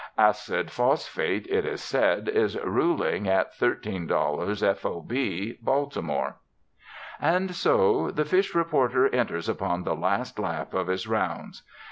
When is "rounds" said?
11.07-11.61